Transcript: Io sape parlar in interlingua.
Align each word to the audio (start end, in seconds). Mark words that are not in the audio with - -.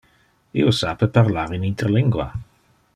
Io 0.61 0.71
sape 0.77 1.09
parlar 1.19 1.45
in 1.59 1.67
interlingua. 1.71 2.29